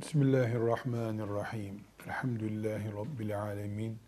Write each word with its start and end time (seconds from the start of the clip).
Bismillahirrahmanirrahim. 0.00 1.80
Elhamdülillahi 2.06 2.92
Rabbil 2.92 3.42
alemin. 3.42 3.98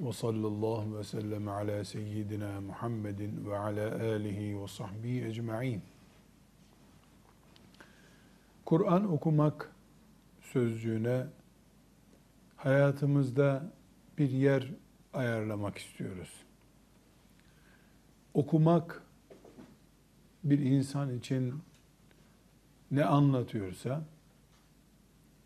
Ve 0.00 0.12
sallallahu 0.12 0.98
ve 0.98 1.04
sellem 1.04 1.48
ala 1.48 1.84
seyyidina 1.84 2.60
Muhammedin 2.60 3.50
ve 3.50 3.58
ala 3.58 3.94
alihi 3.94 4.62
ve 4.62 4.68
sahbihi 4.68 5.24
ecma'in. 5.24 5.82
Kur'an 8.64 9.12
okumak 9.12 9.72
sözcüğüne 10.42 11.26
hayatımızda 12.56 13.72
bir 14.18 14.30
yer 14.30 14.70
ayarlamak 15.12 15.78
istiyoruz. 15.78 16.32
Okumak 18.34 19.02
bir 20.44 20.58
insan 20.58 21.18
için 21.18 21.54
ne 22.90 23.04
anlatıyorsa 23.04 24.04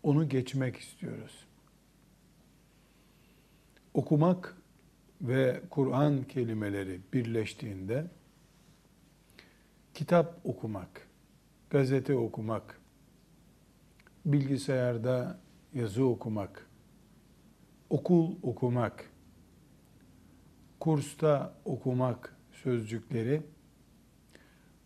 onu 0.03 0.29
geçmek 0.29 0.77
istiyoruz. 0.77 1.45
Okumak 3.93 4.57
ve 5.21 5.61
Kur'an 5.69 6.23
kelimeleri 6.23 7.01
birleştiğinde 7.13 8.07
kitap 9.93 10.39
okumak, 10.43 11.07
gazete 11.69 12.15
okumak, 12.15 12.81
bilgisayarda 14.25 15.39
yazı 15.73 16.05
okumak, 16.05 16.67
okul 17.89 18.35
okumak, 18.43 19.11
kursta 20.79 21.53
okumak 21.65 22.37
sözcükleri 22.51 23.41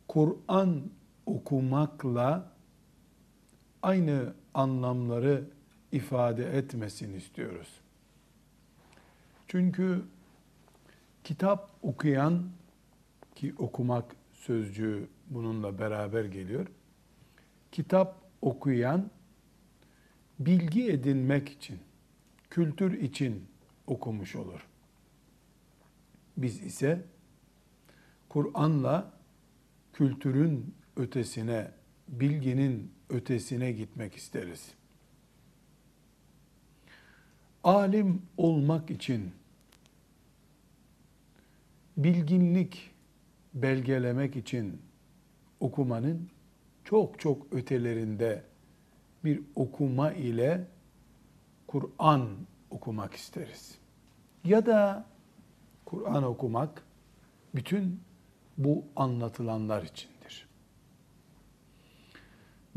Kur'an 0.07 0.84
okumakla 1.26 2.52
aynı 3.81 4.34
anlamları 4.57 5.43
ifade 5.91 6.57
etmesin 6.57 7.13
istiyoruz. 7.13 7.67
Çünkü 9.48 10.05
kitap 11.23 11.70
okuyan 11.82 12.49
ki 13.35 13.54
okumak 13.57 14.15
sözcüğü 14.34 15.07
bununla 15.29 15.79
beraber 15.79 16.26
geliyor. 16.26 16.67
Kitap 17.71 18.15
okuyan 18.41 19.12
bilgi 20.40 20.91
edinmek 20.91 21.49
için, 21.49 21.79
kültür 22.49 23.01
için 23.01 23.45
okumuş 23.87 24.35
olur. 24.35 24.67
Biz 26.37 26.62
ise 26.62 27.05
Kur'an'la 28.29 29.13
kültürün 29.93 30.76
ötesine, 30.95 31.71
bilginin 32.07 32.96
ötesine 33.10 33.72
gitmek 33.72 34.16
isteriz. 34.16 34.72
Alim 37.63 38.22
olmak 38.38 38.91
için 38.91 39.32
bilginlik 41.98 42.91
belgelemek 43.54 44.35
için 44.35 44.82
okumanın 45.60 46.30
çok 46.84 47.20
çok 47.20 47.54
ötelerinde 47.54 48.44
bir 49.24 49.41
okuma 49.55 50.12
ile 50.12 50.68
Kur'an 51.68 52.30
okumak 52.70 53.13
isteriz. 53.13 53.78
Ya 54.44 54.66
da 54.66 55.05
Kur'an 55.85 56.24
okumak 56.24 56.84
bütün 57.55 58.00
bu 58.58 58.84
anlatılanlar 58.96 59.84
içindir. 59.84 60.16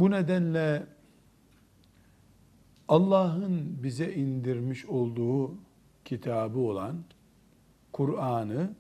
Bu 0.01 0.11
nedenle 0.11 0.87
Allah'ın 2.89 3.83
bize 3.83 4.13
indirmiş 4.15 4.87
olduğu 4.87 5.55
kitabı 6.05 6.59
olan 6.59 7.05
Kur'an'ı 7.93 8.75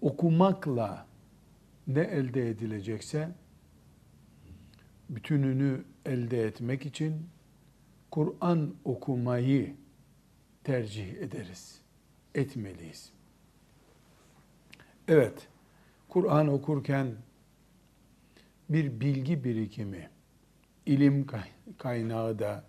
okumakla 0.00 1.06
ne 1.86 2.00
elde 2.00 2.48
edilecekse 2.50 3.32
bütününü 5.10 5.84
elde 6.06 6.42
etmek 6.42 6.86
için 6.86 7.26
Kur'an 8.10 8.74
okumayı 8.84 9.76
tercih 10.64 11.12
ederiz, 11.12 11.80
etmeliyiz. 12.34 13.12
Evet, 15.08 15.48
Kur'an 16.08 16.48
okurken 16.48 17.14
bir 18.72 19.00
bilgi 19.00 19.44
birikimi, 19.44 20.10
ilim 20.86 21.26
kaynağı 21.78 22.38
da 22.38 22.64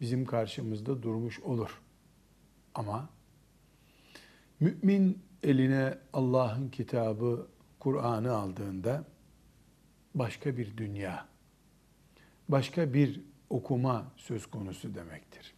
bizim 0.00 0.24
karşımızda 0.24 1.02
durmuş 1.02 1.40
olur. 1.40 1.82
Ama 2.74 3.10
mümin 4.60 5.22
eline 5.42 5.98
Allah'ın 6.12 6.68
kitabı, 6.68 7.48
Kur'an'ı 7.78 8.32
aldığında 8.32 9.04
başka 10.14 10.56
bir 10.56 10.76
dünya, 10.76 11.28
başka 12.48 12.94
bir 12.94 13.20
okuma 13.50 14.12
söz 14.16 14.46
konusu 14.46 14.94
demektir. 14.94 15.54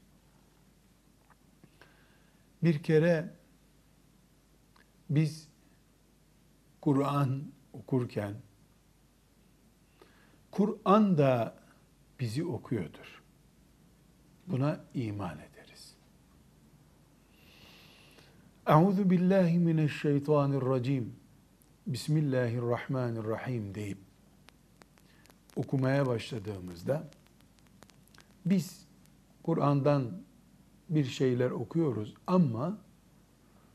Bir 2.62 2.82
kere 2.82 3.34
biz 5.10 5.48
Kur'an 6.80 7.42
okurken 7.72 8.34
Kur'an 10.58 11.18
da 11.18 11.54
bizi 12.20 12.44
okuyordur. 12.44 13.22
Buna 14.46 14.80
iman 14.94 15.38
ederiz. 15.38 15.94
Euzu 18.66 19.10
billahi 19.10 19.58
mineşşeytanirracim. 19.58 21.16
Bismillahirrahmanirrahim 21.86 23.74
deyip 23.74 23.98
okumaya 25.56 26.06
başladığımızda 26.06 27.10
biz 28.46 28.86
Kur'an'dan 29.42 30.12
bir 30.88 31.04
şeyler 31.04 31.50
okuyoruz 31.50 32.14
ama 32.26 32.78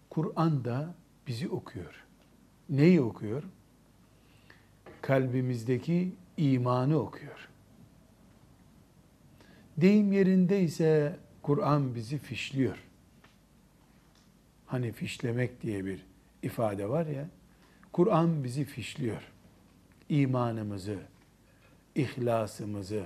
Kur'an 0.10 0.66
da 0.66 0.96
bizi 1.28 1.50
okuyor. 1.50 2.06
Neyi 2.70 3.02
okuyor? 3.02 3.44
Kalbimizdeki 5.02 6.14
imanı 6.38 6.98
okuyor. 6.98 7.50
Deyim 9.78 10.12
yerinde 10.12 10.62
ise 10.62 11.20
Kur'an 11.42 11.96
bizi 11.96 12.18
fişliyor. 12.18 12.78
Hani 14.66 14.92
fişlemek 14.92 15.62
diye 15.62 15.86
bir 15.86 16.06
ifade 16.44 16.90
var 16.90 17.06
ya. 17.06 17.30
Kur'an 17.94 18.44
bizi 18.44 18.64
fişliyor. 18.66 19.32
İmanımızı, 20.10 21.00
ihlasımızı, 21.96 23.04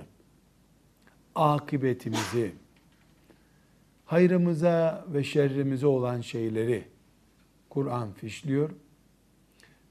akıbetimizi, 1.34 2.52
hayrımıza 4.04 5.04
ve 5.08 5.24
şerrimize 5.24 5.86
olan 5.86 6.20
şeyleri 6.20 6.84
Kur'an 7.70 8.12
fişliyor. 8.12 8.70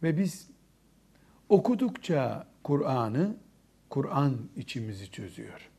Ve 0.03 0.17
biz 0.17 0.49
okudukça 1.49 2.47
Kur'an'ı, 2.67 3.37
Kur'an 3.89 4.37
içimizi 4.55 5.11
çözüyor. 5.11 5.69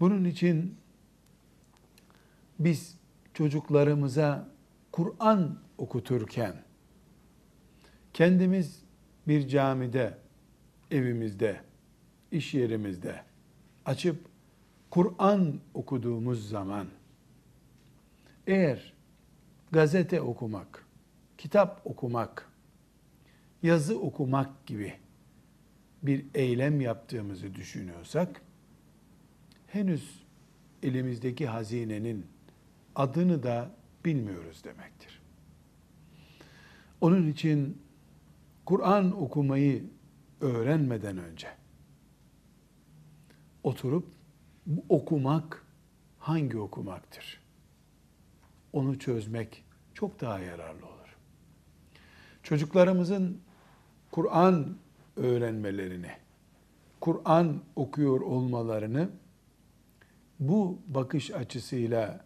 Bunun 0.00 0.24
için 0.24 0.76
biz 2.58 2.98
çocuklarımıza 3.34 4.48
Kur'an 4.92 5.58
okuturken 5.78 6.54
kendimiz 8.12 8.82
bir 9.28 9.48
camide, 9.48 10.18
evimizde, 10.90 11.60
iş 12.32 12.54
yerimizde 12.54 13.22
açıp 13.84 14.26
Kur'an 14.90 15.60
okuduğumuz 15.74 16.48
zaman 16.48 16.86
eğer 18.46 18.92
gazete 19.72 20.20
okumak, 20.20 20.86
kitap 21.38 21.82
okumak, 21.84 22.48
yazı 23.62 24.00
okumak 24.00 24.66
gibi 24.66 25.03
bir 26.06 26.24
eylem 26.34 26.80
yaptığımızı 26.80 27.54
düşünüyorsak 27.54 28.42
henüz 29.66 30.24
elimizdeki 30.82 31.46
hazinenin 31.46 32.26
adını 32.94 33.42
da 33.42 33.70
bilmiyoruz 34.04 34.64
demektir. 34.64 35.20
Onun 37.00 37.28
için 37.28 37.82
Kur'an 38.64 39.22
okumayı 39.22 39.84
öğrenmeden 40.40 41.18
önce 41.18 41.48
oturup 43.62 44.08
bu 44.66 44.84
okumak 44.88 45.66
hangi 46.18 46.58
okumaktır? 46.58 47.40
Onu 48.72 48.98
çözmek 48.98 49.64
çok 49.94 50.20
daha 50.20 50.38
yararlı 50.38 50.86
olur. 50.86 51.16
Çocuklarımızın 52.42 53.40
Kur'an 54.10 54.76
öğrenmelerini, 55.16 56.10
Kur'an 57.00 57.60
okuyor 57.76 58.20
olmalarını 58.20 59.08
bu 60.40 60.78
bakış 60.86 61.30
açısıyla 61.30 62.24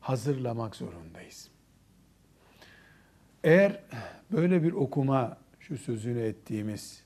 hazırlamak 0.00 0.76
zorundayız. 0.76 1.48
Eğer 3.44 3.82
böyle 4.32 4.62
bir 4.62 4.72
okuma, 4.72 5.38
şu 5.60 5.78
sözünü 5.78 6.20
ettiğimiz, 6.20 7.02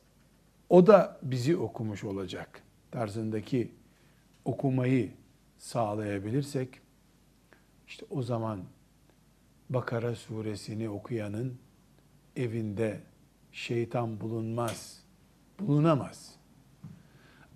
o 0.68 0.86
da 0.86 1.18
bizi 1.22 1.56
okumuş 1.56 2.04
olacak 2.04 2.62
tarzındaki 2.90 3.72
okumayı 4.44 5.10
sağlayabilirsek, 5.58 6.80
işte 7.86 8.06
o 8.10 8.22
zaman 8.22 8.60
Bakara 9.70 10.14
suresini 10.14 10.88
okuyanın 10.88 11.58
evinde 12.36 13.00
şeytan 13.52 14.20
bulunmaz, 14.20 15.02
bulunamaz. 15.60 16.34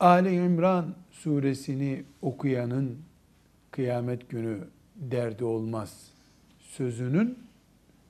Ali 0.00 0.34
İmran 0.34 0.94
suresini 1.10 2.04
okuyanın 2.22 2.98
kıyamet 3.70 4.30
günü 4.30 4.68
derdi 4.96 5.44
olmaz 5.44 6.10
sözünün 6.58 7.38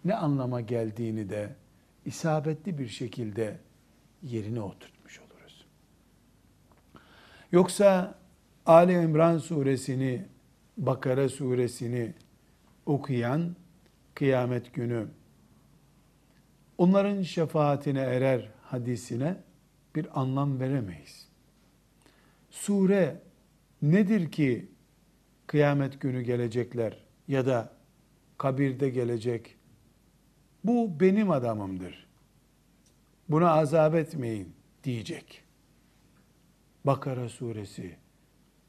ne 0.05 0.15
anlama 0.15 0.61
geldiğini 0.61 1.31
de 1.31 1.55
isabetli 2.05 2.79
bir 2.79 2.89
şekilde 2.89 3.59
yerine 4.23 4.61
oturtmuş 4.61 5.21
oluruz. 5.21 5.67
Yoksa 7.53 8.19
Ali 8.67 8.93
İmran 8.93 9.39
suresini, 9.39 10.25
Bakara 10.77 11.29
suresini 11.29 12.15
okuyan 12.87 13.57
kıyamet 14.15 14.75
günü 14.75 15.07
onların 16.79 17.23
şefaatine 17.23 18.01
erer 18.01 18.49
hadisine 18.63 19.37
bir 19.95 20.21
anlam 20.21 20.61
veremeyiz. 20.61 21.29
Sure 22.51 23.21
nedir 23.83 24.33
ki 24.33 24.69
kıyamet 25.47 26.01
günü 26.01 26.23
gelecekler 26.23 27.05
ya 27.29 27.47
da 27.47 27.73
kabirde 28.39 28.91
gelecek. 28.91 29.57
Bu 30.65 31.01
benim 31.01 31.31
adamımdır. 31.31 32.07
Buna 33.29 33.51
azap 33.51 33.95
etmeyin 33.95 34.53
diyecek. 34.85 35.43
Bakara 36.85 37.29
suresi, 37.29 37.97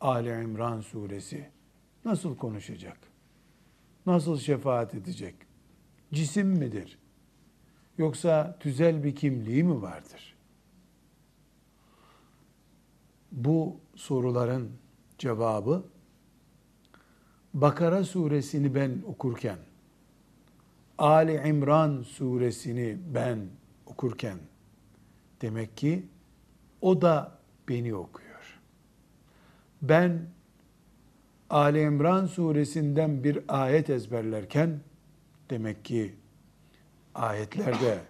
Ali 0.01 0.29
İmran 0.29 0.81
suresi 0.81 1.49
nasıl 2.05 2.37
konuşacak? 2.37 2.97
Nasıl 4.05 4.37
şefaat 4.37 4.95
edecek? 4.95 5.35
Cisim 6.13 6.47
midir? 6.47 6.99
Yoksa 7.97 8.57
tüzel 8.59 9.03
bir 9.03 9.15
kimliği 9.15 9.63
mi 9.63 9.81
vardır? 9.81 10.35
Bu 13.31 13.77
soruların 13.95 14.71
cevabı 15.17 15.83
Bakara 17.53 18.03
suresini 18.03 18.75
ben 18.75 19.03
okurken, 19.07 19.57
Ali 20.97 21.49
İmran 21.49 22.01
suresini 22.01 22.97
ben 23.13 23.39
okurken, 23.85 24.37
demek 25.41 25.77
ki 25.77 26.05
o 26.81 27.01
da 27.01 27.37
beni 27.69 27.95
okuyor. 27.95 28.59
Ben 29.81 30.21
Ali 31.49 31.81
İmran 31.81 32.25
suresinden 32.25 33.23
bir 33.23 33.39
ayet 33.47 33.89
ezberlerken, 33.89 34.79
demek 35.49 35.85
ki 35.85 36.15
ayetlerde 37.17 38.01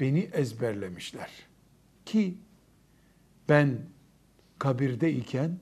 beni 0.00 0.20
ezberlemişler. 0.32 1.30
Ki 2.04 2.38
ben 3.48 3.78
kabirde 4.58 5.12
iken 5.12 5.58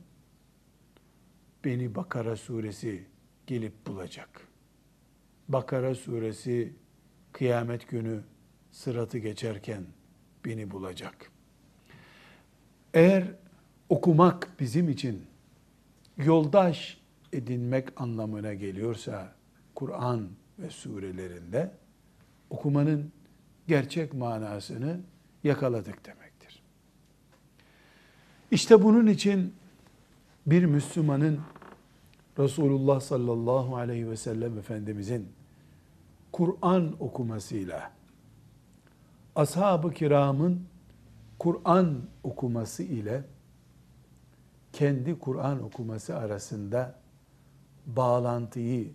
beni 1.64 1.94
Bakara 1.94 2.36
suresi 2.36 3.04
gelip 3.46 3.86
bulacak. 3.86 4.48
Bakara 5.48 5.94
suresi 5.94 6.72
kıyamet 7.32 7.88
günü 7.88 8.20
sıratı 8.70 9.18
geçerken 9.18 9.84
beni 10.44 10.70
bulacak. 10.70 11.30
Eğer 12.94 13.24
okumak 13.88 14.48
bizim 14.60 14.88
için 14.88 15.26
yoldaş 16.16 17.00
edinmek 17.32 18.00
anlamına 18.00 18.54
geliyorsa 18.54 19.34
Kur'an 19.74 20.28
ve 20.58 20.70
surelerinde 20.70 21.79
okumanın 22.50 23.12
gerçek 23.68 24.14
manasını 24.14 25.00
yakaladık 25.44 26.06
demektir. 26.06 26.62
İşte 28.50 28.82
bunun 28.82 29.06
için 29.06 29.54
bir 30.46 30.64
Müslümanın 30.64 31.40
Resulullah 32.38 33.00
sallallahu 33.00 33.76
aleyhi 33.76 34.10
ve 34.10 34.16
sellem 34.16 34.58
Efendimizin 34.58 35.28
Kur'an 36.32 36.96
okumasıyla 37.00 37.92
ashab-ı 39.36 39.92
kiramın 39.92 40.66
Kur'an 41.38 42.02
okuması 42.22 42.82
ile 42.82 43.24
kendi 44.72 45.18
Kur'an 45.18 45.62
okuması 45.62 46.16
arasında 46.16 47.00
bağlantıyı 47.86 48.90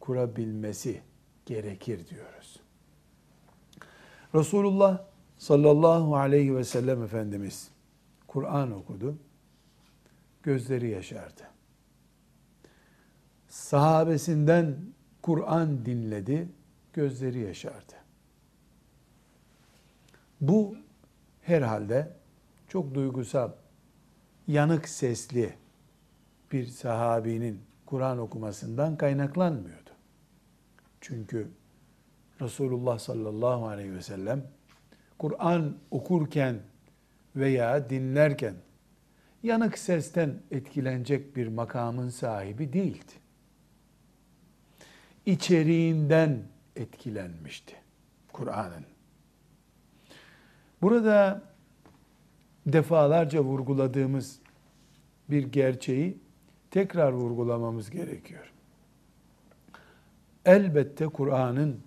kurabilmesi 0.00 1.00
gerekir 1.46 2.08
diyoruz. 2.08 2.35
Resulullah 4.36 5.04
sallallahu 5.38 6.16
aleyhi 6.16 6.56
ve 6.56 6.64
sellem 6.64 7.02
Efendimiz 7.02 7.70
Kur'an 8.26 8.72
okudu 8.72 9.18
gözleri 10.42 10.88
yaşardı. 10.88 11.42
Sahabesinden 13.48 14.76
Kur'an 15.22 15.86
dinledi, 15.86 16.48
gözleri 16.92 17.38
yaşardı. 17.38 17.92
Bu 20.40 20.76
herhalde 21.42 22.12
çok 22.68 22.94
duygusal, 22.94 23.50
yanık 24.48 24.88
sesli 24.88 25.54
bir 26.52 26.66
sahabinin 26.66 27.60
Kur'an 27.86 28.18
okumasından 28.18 28.96
kaynaklanmıyordu. 28.96 29.90
Çünkü 31.00 31.48
Resulullah 32.40 32.98
sallallahu 32.98 33.66
aleyhi 33.66 33.94
ve 33.94 34.02
sellem 34.02 34.44
Kur'an 35.18 35.76
okurken 35.90 36.56
veya 37.36 37.90
dinlerken 37.90 38.54
yanık 39.42 39.78
sesten 39.78 40.34
etkilenecek 40.50 41.36
bir 41.36 41.48
makamın 41.48 42.08
sahibi 42.08 42.72
değildi. 42.72 43.12
İçeriğinden 45.26 46.42
etkilenmişti 46.76 47.76
Kur'an'ın. 48.32 48.84
Burada 50.82 51.42
defalarca 52.66 53.40
vurguladığımız 53.40 54.38
bir 55.30 55.42
gerçeği 55.42 56.18
tekrar 56.70 57.12
vurgulamamız 57.12 57.90
gerekiyor. 57.90 58.52
Elbette 60.44 61.06
Kur'an'ın 61.06 61.85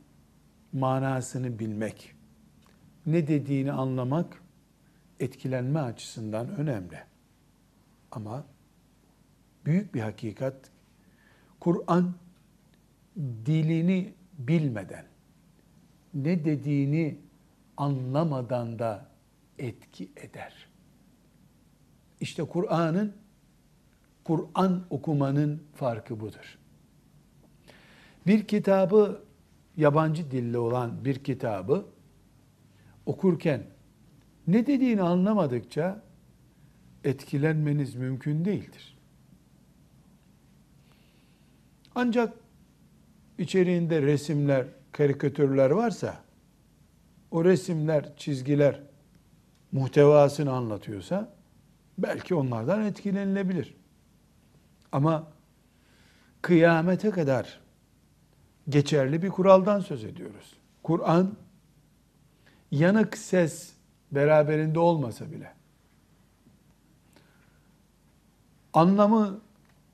manasını 0.73 1.59
bilmek, 1.59 2.15
ne 3.05 3.27
dediğini 3.27 3.71
anlamak 3.71 4.41
etkilenme 5.19 5.79
açısından 5.79 6.49
önemli. 6.49 6.99
Ama 8.11 8.45
büyük 9.65 9.93
bir 9.93 10.01
hakikat 10.01 10.55
Kur'an 11.59 12.13
dilini 13.45 14.13
bilmeden, 14.37 15.05
ne 16.13 16.45
dediğini 16.45 17.19
anlamadan 17.77 18.79
da 18.79 19.05
etki 19.59 20.11
eder. 20.15 20.69
İşte 22.21 22.43
Kur'an'ın 22.43 23.15
Kur'an 24.23 24.85
okumanın 24.89 25.63
farkı 25.75 26.19
budur. 26.19 26.57
Bir 28.27 28.47
kitabı 28.47 29.28
yabancı 29.79 30.31
dilli 30.31 30.57
olan 30.57 31.05
bir 31.05 31.15
kitabı 31.15 31.85
okurken 33.05 33.63
ne 34.47 34.67
dediğini 34.67 35.01
anlamadıkça 35.01 36.01
etkilenmeniz 37.03 37.95
mümkün 37.95 38.45
değildir. 38.45 38.97
Ancak 41.95 42.33
içeriğinde 43.37 44.01
resimler, 44.01 44.65
karikatürler 44.91 45.69
varsa 45.69 46.23
o 47.31 47.45
resimler, 47.45 48.17
çizgiler 48.17 48.81
muhtevasını 49.71 50.51
anlatıyorsa 50.51 51.33
belki 51.97 52.35
onlardan 52.35 52.85
etkilenilebilir. 52.85 53.75
Ama 54.91 55.27
kıyamete 56.41 57.09
kadar 57.09 57.59
geçerli 58.69 59.21
bir 59.21 59.29
kuraldan 59.29 59.79
söz 59.79 60.03
ediyoruz. 60.03 60.53
Kur'an 60.83 61.35
yanık 62.71 63.17
ses 63.17 63.73
beraberinde 64.11 64.79
olmasa 64.79 65.31
bile 65.31 65.53
anlamı 68.73 69.41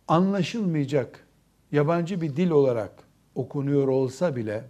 anlaşılmayacak 0.08 1.28
yabancı 1.72 2.22
bir 2.22 2.36
dil 2.36 2.50
olarak 2.50 2.92
okunuyor 3.36 3.88
olsa 3.88 4.36
bile 4.36 4.64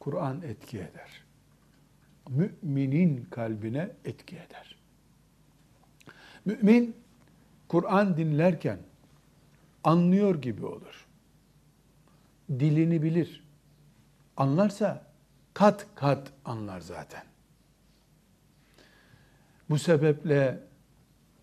Kur'an 0.00 0.42
etki 0.42 0.78
eder. 0.78 1.24
Müminin 2.28 3.24
kalbine 3.30 3.90
etki 4.04 4.36
eder. 4.36 4.76
Mümin 6.44 6.96
Kur'an 7.68 8.16
dinlerken 8.16 8.78
anlıyor 9.84 10.42
gibi 10.42 10.66
olur. 10.66 11.05
Dilini 12.50 13.02
bilir. 13.02 13.44
Anlarsa 14.36 15.04
kat 15.54 15.86
kat 15.94 16.32
anlar 16.44 16.80
zaten. 16.80 17.22
Bu 19.70 19.78
sebeple 19.78 20.60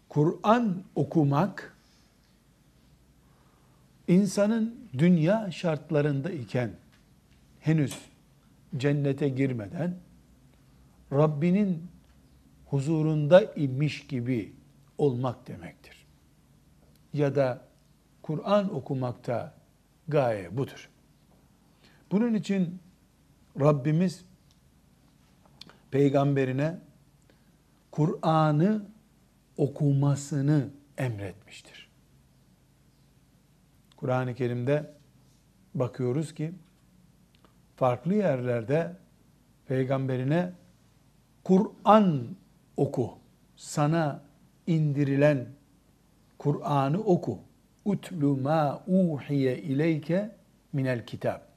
Kur'an 0.10 0.84
okumak 0.96 1.78
insanın 4.08 4.90
dünya 4.98 5.52
şartlarında 5.52 6.32
iken 6.32 6.72
henüz 7.60 7.98
cennete 8.78 9.30
girmeden 9.30 9.96
Rabbinin 11.12 11.88
huzurunda 12.66 13.44
imiş 13.44 14.08
gibi 14.08 14.54
olmak 14.98 15.48
demektir. 15.48 16.06
Ya 17.14 17.36
da 17.36 17.62
Kur'an 18.22 18.76
okumakta 18.76 19.54
gaye 20.08 20.58
budur. 20.58 20.90
Bunun 22.14 22.34
için 22.34 22.80
Rabbimiz 23.60 24.26
peygamberine 25.92 26.80
Kur'an'ı 27.92 28.86
okumasını 29.58 30.70
emretmiştir. 30.98 31.90
Kur'an-ı 33.98 34.36
Kerim'de 34.36 34.94
bakıyoruz 35.76 36.34
ki 36.34 36.54
farklı 37.76 38.14
yerlerde 38.14 38.98
peygamberine 39.68 40.54
Kur'an 41.44 42.36
oku. 42.78 43.18
Sana 43.56 44.24
indirilen 44.68 45.48
Kur'an'ı 46.38 47.00
oku. 47.00 47.40
Utlu 47.86 48.38
ma 48.38 48.84
uhiye 48.88 49.58
ileyke 49.58 50.36
minel 50.74 51.06
kitab. 51.06 51.53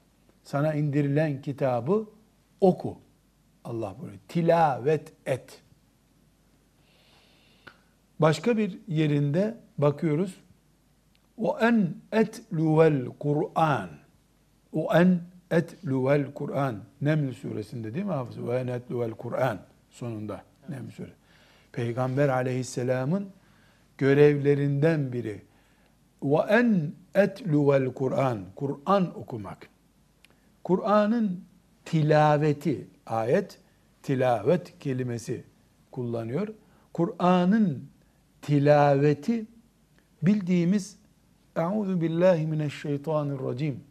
Sana 0.47 0.73
indirilen 0.73 1.41
kitabı 1.41 2.05
oku. 2.61 2.97
Allah 3.63 3.95
böyle 4.03 4.17
tilavet 4.27 5.13
et. 5.25 5.61
Başka 8.19 8.57
bir 8.57 8.79
yerinde 8.87 9.57
bakıyoruz. 9.77 10.35
O 11.37 11.59
en 11.59 11.95
etluvel 12.11 13.05
Kur'an. 13.19 13.89
O 14.73 14.95
en 14.95 15.19
etluvel 15.51 16.33
Kur'an. 16.33 16.83
Neml 17.01 17.33
suresinde 17.33 17.93
değil 17.93 18.05
mi 18.05 18.11
hafız? 18.11 18.47
Ve 18.47 18.59
en 18.59 18.67
etluvel 18.67 19.11
Kur'an 19.11 19.59
sonunda. 19.89 20.43
Neml 20.69 20.91
suresi. 20.91 21.15
Peygamber 21.71 22.29
aleyhisselamın 22.29 23.29
görevlerinden 23.97 25.13
biri. 25.13 25.41
Ve 26.23 26.39
en 26.49 26.91
etluvel 27.15 27.93
Kur'an. 27.93 28.39
Kur'an 28.55 29.19
okumak. 29.19 29.69
Kur'an'ın 30.67 31.43
tilaveti, 31.85 32.87
ayet 33.05 33.59
tilavet 34.03 34.79
kelimesi 34.79 35.43
kullanıyor. 35.91 36.47
Kur'an'ın 36.93 37.89
tilaveti 38.41 39.45
bildiğimiz 40.21 40.99
Euzu 41.55 42.01
billahi 42.01 42.47
mineşşeytanirracim 42.47 43.83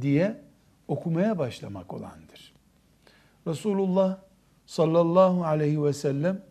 diye 0.00 0.40
okumaya 0.88 1.38
başlamak 1.38 1.94
olandır. 1.94 2.54
Resulullah 3.46 4.18
sallallahu 4.66 5.44
aleyhi 5.44 5.84
ve 5.84 5.92
sellem 5.92 6.42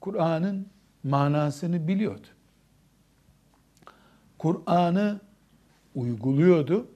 Kur'an'ın 0.00 0.66
manasını 1.04 1.88
biliyordu. 1.88 2.26
Kur'an'ı 4.38 5.20
uyguluyordu 5.94 6.86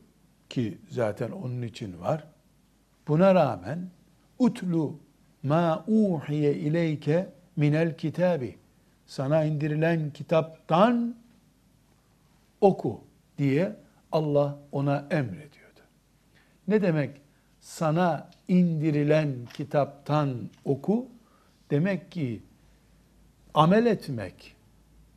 ki 0.49 0.79
zaten 0.91 1.31
onun 1.31 1.63
için 1.63 2.01
var. 2.01 2.36
Buna 3.09 3.35
rağmen 3.35 3.91
utlu 4.39 4.99
ma 5.43 5.85
uhiye 5.89 6.55
ileyke 6.55 7.29
minel 7.57 7.97
kitabi 7.97 8.57
sana 9.07 9.45
indirilen 9.45 10.11
kitaptan 10.11 11.15
oku 12.61 13.01
diye 13.39 13.77
Allah 14.13 14.59
ona 14.73 15.07
emrediyordu. 15.11 15.81
Ne 16.69 16.83
demek 16.83 17.21
sana 17.61 18.31
indirilen 18.49 19.35
kitaptan 19.55 20.51
oku? 20.65 21.09
Demek 21.71 22.13
ki 22.13 22.43
amel 23.55 23.87
etmek, 23.87 24.57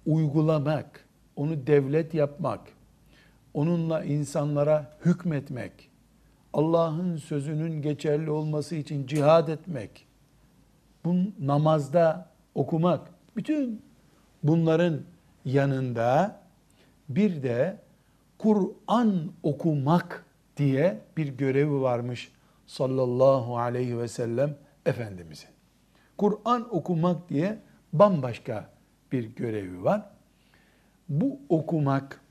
uygulamak, 0.06 1.06
onu 1.36 1.68
devlet 1.68 2.14
yapmak, 2.14 2.62
onunla 3.54 4.04
insanlara 4.04 4.98
hükmetmek, 5.06 5.89
Allah'ın 6.54 7.18
sözünün 7.18 7.82
geçerli 7.82 8.32
olması 8.32 8.76
için 8.76 9.08
cihad 9.08 9.48
etmek, 9.48 10.08
bu 11.06 11.16
namazda 11.40 12.30
okumak, 12.56 13.10
bütün 13.36 13.82
bunların 14.44 15.02
yanında 15.46 16.40
bir 17.10 17.44
de 17.44 17.80
Kur'an 18.38 19.32
okumak 19.44 20.26
diye 20.58 21.02
bir 21.18 21.28
görevi 21.28 21.82
varmış 21.82 22.32
sallallahu 22.68 23.58
aleyhi 23.58 23.98
ve 23.98 24.08
sellem 24.08 24.56
Efendimizin. 24.86 25.50
Kur'an 26.18 26.76
okumak 26.76 27.30
diye 27.30 27.60
bambaşka 27.94 28.70
bir 29.12 29.24
görevi 29.24 29.84
var. 29.84 30.10
Bu 31.10 31.40
okumak 31.50 32.22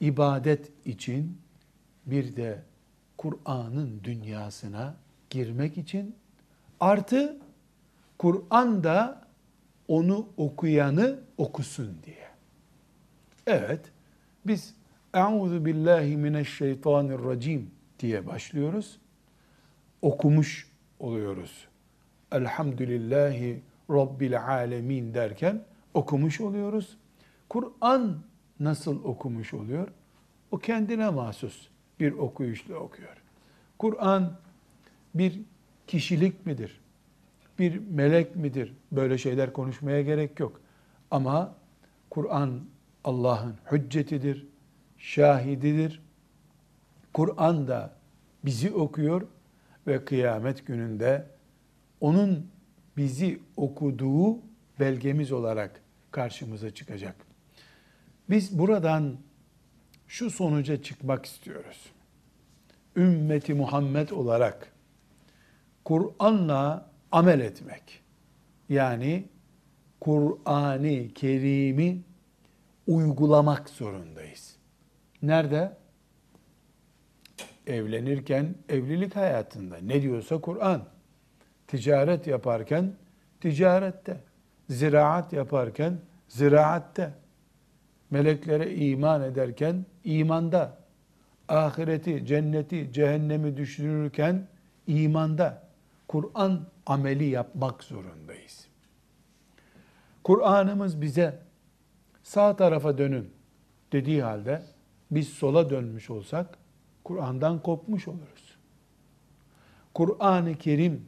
ibadet 0.00 0.86
için 0.86 1.38
bir 2.06 2.36
de 2.36 2.62
Kur'an'ın 3.20 4.00
dünyasına 4.04 4.94
girmek 5.30 5.78
için 5.78 6.16
artı 6.80 7.36
Kur'an 8.18 8.84
da 8.84 9.26
onu 9.88 10.28
okuyanı 10.36 11.20
okusun 11.38 11.96
diye. 12.06 12.28
Evet, 13.46 13.80
biz 14.46 14.74
Euzu 15.14 15.64
billahi 15.64 16.16
mineşşeytanirracim 16.16 17.70
diye 17.98 18.26
başlıyoruz. 18.26 18.98
Okumuş 20.02 20.68
oluyoruz. 20.98 21.68
Elhamdülillahi 22.32 23.62
Rabbil 23.90 24.44
alemin 24.46 25.14
derken 25.14 25.62
okumuş 25.94 26.40
oluyoruz. 26.40 26.96
Kur'an 27.48 28.18
nasıl 28.60 29.04
okumuş 29.04 29.54
oluyor? 29.54 29.88
O 30.50 30.58
kendine 30.58 31.10
mahsus 31.10 31.68
bir 32.00 32.12
okuyuşla 32.12 32.74
okuyor. 32.74 33.16
Kur'an 33.78 34.36
bir 35.14 35.40
kişilik 35.86 36.46
midir? 36.46 36.80
Bir 37.58 37.78
melek 37.90 38.36
midir? 38.36 38.74
Böyle 38.92 39.18
şeyler 39.18 39.52
konuşmaya 39.52 40.02
gerek 40.02 40.40
yok. 40.40 40.60
Ama 41.10 41.54
Kur'an 42.10 42.60
Allah'ın 43.04 43.54
hüccetidir, 43.72 44.46
şahididir. 44.98 46.02
Kur'an 47.12 47.68
da 47.68 47.94
bizi 48.44 48.72
okuyor 48.72 49.26
ve 49.86 50.04
kıyamet 50.04 50.66
gününde 50.66 51.26
onun 52.00 52.46
bizi 52.96 53.40
okuduğu 53.56 54.38
belgemiz 54.80 55.32
olarak 55.32 55.80
karşımıza 56.10 56.70
çıkacak. 56.74 57.16
Biz 58.30 58.58
buradan 58.58 59.16
şu 60.10 60.30
sonuca 60.30 60.82
çıkmak 60.82 61.26
istiyoruz. 61.26 61.92
Ümmeti 62.96 63.54
Muhammed 63.54 64.10
olarak 64.10 64.72
Kur'an'la 65.84 66.90
amel 67.12 67.40
etmek. 67.40 68.02
Yani 68.68 69.28
Kur'an-ı 70.00 71.08
Kerim'i 71.14 72.02
uygulamak 72.86 73.68
zorundayız. 73.68 74.56
Nerede? 75.22 75.76
Evlenirken 77.66 78.54
evlilik 78.68 79.16
hayatında 79.16 79.76
ne 79.76 80.02
diyorsa 80.02 80.40
Kur'an. 80.40 80.84
Ticaret 81.66 82.26
yaparken 82.26 82.94
ticarette. 83.40 84.20
Ziraat 84.68 85.32
yaparken 85.32 86.00
ziraatte. 86.28 87.19
Meleklere 88.10 88.74
iman 88.74 89.22
ederken 89.22 89.86
imanda. 90.04 90.80
Ahireti, 91.48 92.26
cenneti, 92.26 92.92
cehennemi 92.92 93.56
düşünürken 93.56 94.46
imanda. 94.86 95.62
Kur'an 96.08 96.66
ameli 96.86 97.24
yapmak 97.24 97.84
zorundayız. 97.84 98.66
Kur'an'ımız 100.24 101.00
bize 101.00 101.38
sağ 102.22 102.56
tarafa 102.56 102.98
dönün 102.98 103.30
dediği 103.92 104.22
halde 104.22 104.62
biz 105.10 105.28
sola 105.28 105.70
dönmüş 105.70 106.10
olsak 106.10 106.58
Kur'an'dan 107.04 107.62
kopmuş 107.62 108.08
oluruz. 108.08 108.56
Kur'an-ı 109.94 110.54
Kerim 110.54 111.04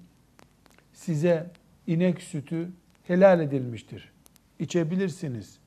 size 0.92 1.50
inek 1.87 2.23
sütü 2.23 2.71
helal 3.02 3.40
edilmiştir. 3.40 4.12
İçebilirsiniz. 4.59 5.62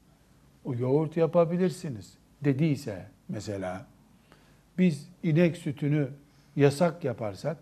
O 0.65 0.73
yoğurt 0.73 1.17
yapabilirsiniz 1.17 2.13
dediyse 2.41 3.07
mesela 3.29 3.85
biz 4.77 5.09
inek 5.23 5.57
sütünü 5.57 6.09
yasak 6.55 7.03
yaparsak 7.03 7.57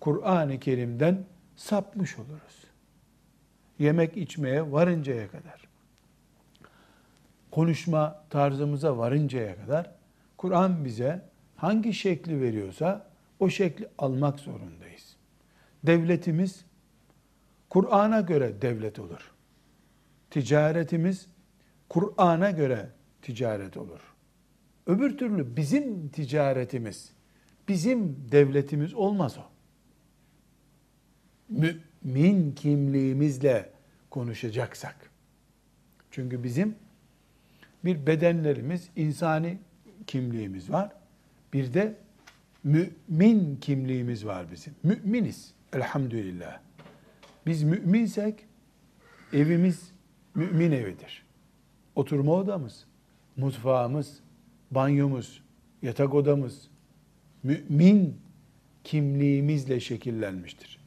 Kur'an-ı 0.00 0.60
Kerim'den 0.60 1.24
sapmış 1.56 2.18
oluruz. 2.18 2.64
Yemek 3.78 4.16
içmeye 4.16 4.72
varıncaya 4.72 5.30
kadar, 5.30 5.68
konuşma 7.50 8.24
tarzımıza 8.30 8.98
varıncaya 8.98 9.56
kadar 9.56 9.90
Kur'an 10.36 10.84
bize 10.84 11.22
hangi 11.56 11.94
şekli 11.94 12.40
veriyorsa 12.40 13.06
o 13.40 13.48
şekli 13.48 13.88
almak 13.98 14.40
zorundayız. 14.40 15.16
Devletimiz 15.84 16.64
Kur'an'a 17.70 18.20
göre 18.20 18.62
devlet 18.62 18.98
olur. 18.98 19.32
Ticaretimiz 20.30 21.26
Kur'an'a 21.92 22.50
göre 22.50 22.90
ticaret 23.22 23.76
olur. 23.76 24.00
Öbür 24.86 25.18
türlü 25.18 25.56
bizim 25.56 26.08
ticaretimiz, 26.08 27.12
bizim 27.68 28.16
devletimiz 28.32 28.94
olmaz 28.94 29.38
o. 29.38 29.42
Mümin 31.48 32.52
kimliğimizle 32.52 33.70
konuşacaksak. 34.10 35.10
Çünkü 36.10 36.44
bizim 36.44 36.74
bir 37.84 38.06
bedenlerimiz, 38.06 38.90
insani 38.96 39.58
kimliğimiz 40.06 40.70
var. 40.70 40.92
Bir 41.52 41.74
de 41.74 41.96
mümin 42.64 43.56
kimliğimiz 43.56 44.26
var 44.26 44.46
bizim. 44.52 44.74
Müminiz 44.82 45.54
elhamdülillah. 45.72 46.60
Biz 47.46 47.62
müminsek 47.62 48.46
evimiz 49.32 49.92
mümin 50.34 50.72
evidir. 50.72 51.31
Oturma 51.96 52.32
odamız, 52.32 52.84
mutfağımız, 53.36 54.20
banyomuz, 54.70 55.42
yatak 55.82 56.14
odamız 56.14 56.70
mümin 57.42 58.20
kimliğimizle 58.84 59.80
şekillenmiştir. 59.80 60.78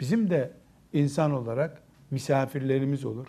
Bizim 0.00 0.30
de 0.30 0.52
insan 0.92 1.32
olarak 1.32 1.82
misafirlerimiz 2.10 3.04
olur. 3.04 3.26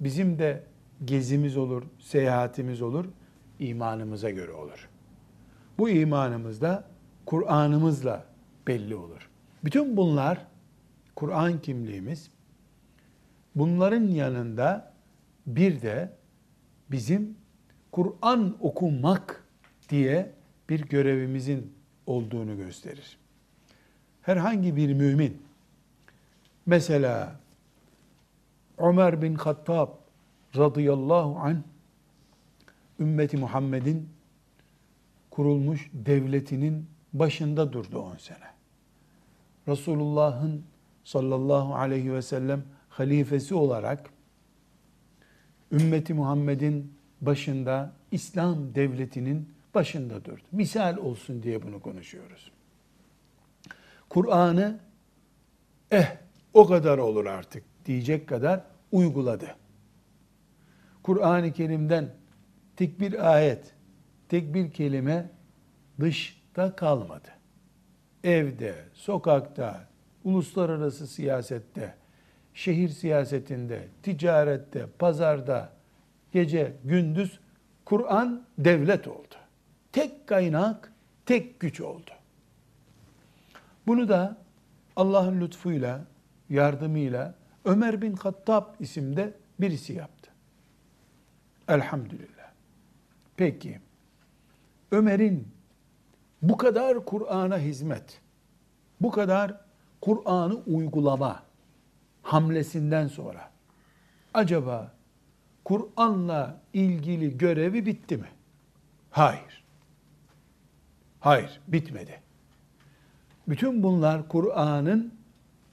Bizim 0.00 0.38
de 0.38 0.64
gezimiz 1.04 1.56
olur, 1.56 1.82
seyahatimiz 1.98 2.82
olur, 2.82 3.04
imanımıza 3.58 4.30
göre 4.30 4.52
olur. 4.52 4.88
Bu 5.78 5.88
imanımız 5.88 6.60
da 6.60 6.84
Kur'an'ımızla 7.26 8.24
belli 8.66 8.94
olur. 8.94 9.30
Bütün 9.64 9.96
bunlar 9.96 10.46
Kur'an 11.16 11.60
kimliğimiz. 11.60 12.30
Bunların 13.54 14.06
yanında 14.06 14.89
bir 15.56 15.82
de 15.82 16.12
bizim 16.90 17.36
Kur'an 17.92 18.56
okumak 18.60 19.44
diye 19.88 20.32
bir 20.68 20.80
görevimizin 20.80 21.72
olduğunu 22.06 22.56
gösterir. 22.56 23.18
Herhangi 24.22 24.76
bir 24.76 24.94
mümin 24.94 25.42
mesela 26.66 27.40
Ömer 28.78 29.22
bin 29.22 29.34
Hattab 29.34 29.88
radıyallahu 30.56 31.38
an 31.38 31.64
ümmeti 33.00 33.36
Muhammed'in 33.36 34.08
kurulmuş 35.30 35.90
devletinin 35.92 36.86
başında 37.12 37.72
durdu 37.72 37.98
10 37.98 38.16
sene. 38.16 38.50
Resulullah'ın 39.68 40.64
sallallahu 41.04 41.74
aleyhi 41.74 42.12
ve 42.12 42.22
sellem 42.22 42.64
halifesi 42.88 43.54
olarak 43.54 44.10
ümmeti 45.72 46.14
Muhammed'in 46.14 46.94
başında 47.20 47.92
İslam 48.10 48.74
devletinin 48.74 49.48
başında 49.74 50.24
durdu. 50.24 50.42
Misal 50.52 50.96
olsun 50.96 51.42
diye 51.42 51.62
bunu 51.62 51.80
konuşuyoruz. 51.80 52.52
Kur'an'ı 54.08 54.80
eh 55.90 56.16
o 56.54 56.66
kadar 56.66 56.98
olur 56.98 57.26
artık 57.26 57.64
diyecek 57.86 58.28
kadar 58.28 58.64
uyguladı. 58.92 59.56
Kur'an-ı 61.02 61.52
Kerim'den 61.52 62.14
tek 62.76 63.00
bir 63.00 63.32
ayet, 63.34 63.74
tek 64.28 64.54
bir 64.54 64.70
kelime 64.70 65.30
dışta 66.00 66.76
kalmadı. 66.76 67.28
Evde, 68.24 68.74
sokakta, 68.94 69.88
uluslararası 70.24 71.06
siyasette, 71.06 71.94
şehir 72.54 72.88
siyasetinde, 72.88 73.88
ticarette, 74.02 74.86
pazarda, 74.98 75.72
gece, 76.32 76.76
gündüz 76.84 77.40
Kur'an 77.84 78.42
devlet 78.58 79.08
oldu. 79.08 79.34
Tek 79.92 80.26
kaynak, 80.26 80.92
tek 81.26 81.60
güç 81.60 81.80
oldu. 81.80 82.10
Bunu 83.86 84.08
da 84.08 84.36
Allah'ın 84.96 85.40
lütfuyla, 85.40 86.04
yardımıyla 86.50 87.34
Ömer 87.64 88.02
bin 88.02 88.12
Hattab 88.12 88.64
isimde 88.80 89.34
birisi 89.60 89.92
yaptı. 89.92 90.30
Elhamdülillah. 91.68 92.50
Peki, 93.36 93.80
Ömer'in 94.90 95.48
bu 96.42 96.56
kadar 96.56 97.04
Kur'an'a 97.04 97.58
hizmet, 97.58 98.20
bu 99.00 99.10
kadar 99.10 99.60
Kur'an'ı 100.00 100.54
uygulama 100.54 101.42
hamlesinden 102.22 103.06
sonra 103.06 103.50
acaba 104.34 104.92
Kur'an'la 105.64 106.60
ilgili 106.72 107.38
görevi 107.38 107.86
bitti 107.86 108.16
mi? 108.16 108.28
Hayır. 109.10 109.64
Hayır, 111.20 111.60
bitmedi. 111.68 112.20
Bütün 113.48 113.82
bunlar 113.82 114.28
Kur'an'ın 114.28 115.14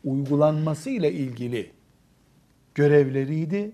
uygulanması 0.03 0.89
ile 0.89 1.11
ilgili 1.11 1.71
görevleriydi. 2.75 3.71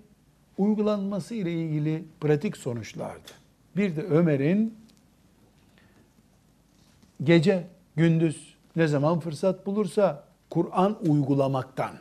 Uygulanması 0.57 1.35
ile 1.35 1.51
ilgili 1.51 2.05
pratik 2.21 2.57
sonuçlardı. 2.57 3.31
Bir 3.77 3.95
de 3.95 4.01
Ömer'in 4.03 4.77
gece, 7.23 7.67
gündüz 7.95 8.55
ne 8.75 8.87
zaman 8.87 9.19
fırsat 9.19 9.65
bulursa 9.65 10.23
Kur'an 10.49 10.97
uygulamaktan, 11.09 11.95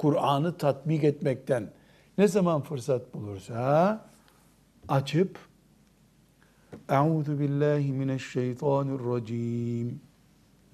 Kur'an'ı 0.00 0.58
tatbik 0.58 1.04
etmekten 1.04 1.72
ne 2.18 2.28
zaman 2.28 2.62
fırsat 2.62 3.14
bulursa 3.14 4.04
açıp 4.88 5.38
Euzu 6.88 7.40
billahi 7.40 7.92
mineşşeytanirracim. 7.92 10.00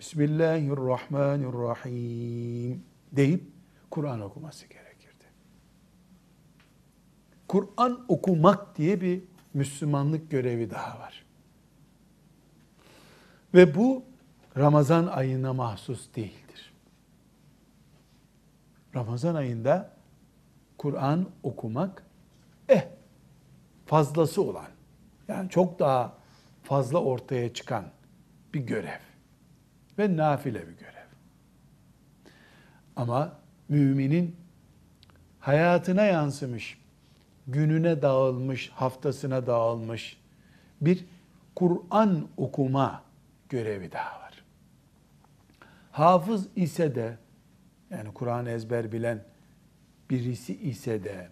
Bismillahirrahmanirrahim 0.00 2.84
deyip 3.12 3.42
Kur'an 3.90 4.20
okuması 4.20 4.66
gerekirdi. 4.66 5.24
Kur'an 7.48 8.04
okumak 8.08 8.78
diye 8.78 9.00
bir 9.00 9.22
Müslümanlık 9.54 10.30
görevi 10.30 10.70
daha 10.70 10.98
var. 10.98 11.24
Ve 13.54 13.74
bu 13.74 14.04
Ramazan 14.56 15.06
ayına 15.06 15.52
mahsus 15.52 16.14
değildir. 16.16 16.45
Ramazan 18.96 19.34
ayında 19.34 19.90
Kur'an 20.78 21.28
okumak 21.42 22.02
eh 22.68 22.84
fazlası 23.86 24.42
olan 24.42 24.66
yani 25.28 25.50
çok 25.50 25.78
daha 25.78 26.12
fazla 26.62 26.98
ortaya 27.02 27.54
çıkan 27.54 27.84
bir 28.54 28.60
görev 28.60 29.00
ve 29.98 30.16
nafile 30.16 30.68
bir 30.68 30.76
görev. 30.76 31.06
Ama 32.96 33.32
müminin 33.68 34.36
hayatına 35.40 36.02
yansımış, 36.02 36.78
gününe 37.46 38.02
dağılmış, 38.02 38.70
haftasına 38.70 39.46
dağılmış 39.46 40.20
bir 40.80 41.04
Kur'an 41.54 42.28
okuma 42.36 43.02
görevi 43.48 43.92
daha 43.92 44.20
var. 44.20 44.44
Hafız 45.92 46.48
ise 46.56 46.94
de 46.94 47.18
yani 47.90 48.14
Kur'an 48.14 48.46
ezber 48.46 48.92
bilen 48.92 49.24
birisi 50.10 50.56
ise 50.56 51.04
de 51.04 51.28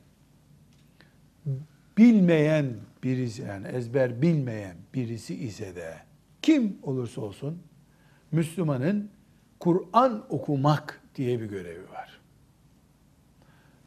bilmeyen 1.99 2.67
birisi 3.03 3.43
yani 3.43 3.67
ezber 3.67 4.23
bilmeyen 4.23 4.77
birisi 4.95 5.35
ise 5.35 5.77
de 5.77 5.95
kim 6.43 6.79
olursa 6.83 7.21
olsun 7.21 7.63
Müslümanın 8.33 9.11
Kur'an 9.61 10.27
okumak 10.29 11.01
diye 11.15 11.41
bir 11.41 11.47
görevi 11.47 11.91
var. 11.91 12.21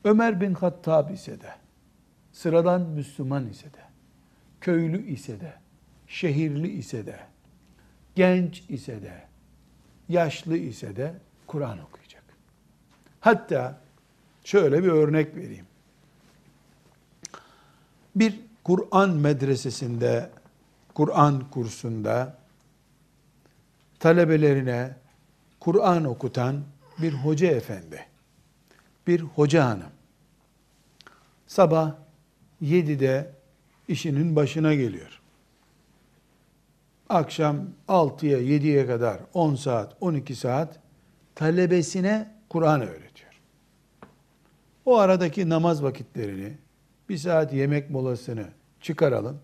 Ömer 0.04 0.42
bin 0.42 0.54
Hattab 0.54 1.10
ise 1.10 1.42
de 1.42 1.52
sıradan 2.32 2.82
Müslüman 2.82 3.48
ise 3.48 3.66
de, 3.66 3.82
köylü 4.62 5.08
ise 5.08 5.40
de, 5.40 5.54
şehirli 6.08 6.68
ise 6.68 7.06
de, 7.06 7.20
genç 8.16 8.64
ise 8.70 9.02
de, 9.02 9.24
yaşlı 10.10 10.58
ise 10.58 10.96
de 10.96 11.14
Kur'an 11.48 11.80
okuyacak. 11.80 12.07
Hatta 13.22 13.82
şöyle 14.44 14.84
bir 14.84 14.90
örnek 14.90 15.36
vereyim. 15.36 15.66
Bir 18.16 18.40
Kur'an 18.64 19.10
medresesinde, 19.10 20.30
Kur'an 20.94 21.50
kursunda 21.50 22.38
talebelerine 24.00 24.96
Kur'an 25.60 26.06
okutan 26.06 26.64
bir 27.02 27.14
hoca 27.14 27.48
efendi, 27.48 28.06
bir 29.08 29.22
hoca 29.22 29.66
hanım 29.66 29.92
sabah 31.48 31.96
7'de 32.62 33.32
işinin 33.88 34.36
başına 34.36 34.74
geliyor. 34.74 35.22
Akşam 37.10 37.58
6'ya 37.88 38.40
7'ye 38.40 38.88
kadar 38.88 39.20
10 39.34 39.56
saat, 39.56 39.98
12 40.02 40.36
saat 40.36 40.80
talebesine 41.36 42.32
Kur'an 42.50 42.82
öğretiyor. 42.82 43.07
O 44.88 44.98
aradaki 44.98 45.50
namaz 45.50 45.84
vakitlerini, 45.84 46.54
bir 47.10 47.18
saat 47.18 47.54
yemek 47.54 47.90
molasını 47.90 48.46
çıkaralım. 48.82 49.40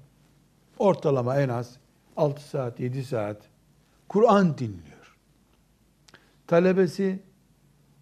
Ortalama 0.80 1.42
en 1.42 1.50
az 1.50 1.78
6 2.18 2.50
saat, 2.50 2.80
7 2.80 3.04
saat 3.04 3.38
Kur'an 4.10 4.58
dinliyor. 4.58 5.18
Talebesi 6.48 7.20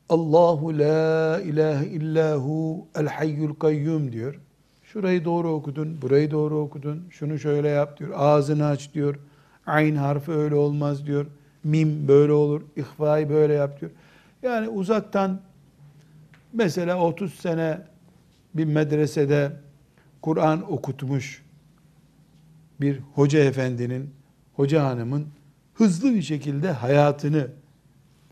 Allahu 0.10 0.80
la 0.80 1.42
ilahe 1.42 1.86
illahu 1.86 2.88
el 2.96 3.08
hayyul 3.08 3.56
kayyum 3.56 4.12
diyor. 4.12 4.40
Şurayı 4.84 5.26
doğru 5.26 5.50
okudun, 5.50 6.02
burayı 6.02 6.32
doğru 6.32 6.60
okudun, 6.60 7.08
şunu 7.10 7.40
şöyle 7.40 7.68
yap 7.68 8.00
diyor. 8.00 8.12
Ağzını 8.16 8.66
aç 8.66 8.94
diyor. 8.94 9.16
Ayn 9.66 9.96
harfi 9.96 10.32
öyle 10.32 10.56
olmaz 10.56 11.06
diyor. 11.06 11.26
Mim 11.64 12.08
böyle 12.08 12.32
olur, 12.32 12.62
ihfayı 12.76 13.30
böyle 13.30 13.54
yap 13.54 13.82
diyor. 13.82 13.92
Yani 14.44 14.70
uzaktan 14.70 15.42
mesela 16.54 17.04
30 17.04 17.34
sene 17.34 17.82
bir 18.54 18.66
medresede 18.66 19.52
Kur'an 20.22 20.72
okutmuş 20.72 21.44
bir 22.82 23.00
hoca 23.14 23.40
efendinin, 23.40 24.10
hoca 24.54 24.84
hanımın 24.84 25.28
hızlı 25.74 26.16
bir 26.16 26.22
şekilde 26.22 26.72
hayatını 26.72 27.48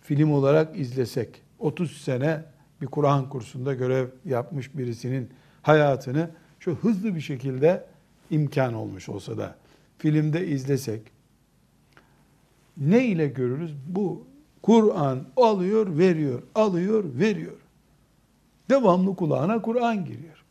film 0.02 0.32
olarak 0.32 0.80
izlesek, 0.80 1.42
30 1.60 1.98
sene 2.02 2.44
bir 2.82 2.88
Kur'an 2.88 3.30
kursunda 3.30 3.74
görev 3.74 4.08
yapmış 4.26 4.78
birisinin 4.78 5.30
hayatını 5.62 6.30
şu 6.60 6.76
hızlı 6.76 7.16
bir 7.16 7.22
şekilde 7.22 7.86
imkan 8.30 8.74
olmuş 8.74 9.10
olsa 9.10 9.38
da 9.38 9.56
filmde 9.98 10.48
izlesek 10.48 11.02
ne 12.78 13.06
ile 13.06 13.28
görürüz? 13.28 13.72
Bu 13.88 14.24
Kur'an 14.62 15.26
alıyor, 15.38 15.98
veriyor, 15.98 16.44
alıyor, 16.56 17.04
veriyor. 17.20 17.58
Devamlı 18.70 19.16
kulağına 19.16 19.62
Kur'an 19.62 20.06
giriyor. 20.06 20.44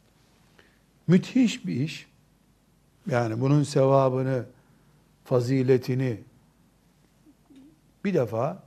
Müthiş 1.07 1.66
bir 1.66 1.81
iş. 1.81 2.09
Yani 3.11 3.40
bunun 3.40 3.62
sevabını, 3.62 4.46
faziletini 5.24 6.20
bir 8.04 8.14
defa 8.14 8.62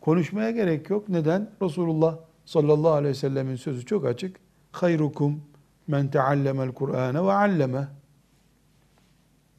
konuşmaya 0.00 0.50
gerek 0.50 0.90
yok. 0.90 1.08
Neden? 1.08 1.50
Resulullah 1.62 2.18
sallallahu 2.44 2.92
aleyhi 2.92 3.10
ve 3.10 3.18
sellemin 3.18 3.56
sözü 3.56 3.86
çok 3.86 4.06
açık. 4.06 4.36
Hayrukum 4.72 5.42
men 5.86 6.10
teallemel 6.10 6.72
Kur'ane 6.72 7.22
ve 7.24 7.32
alleme. 7.32 7.88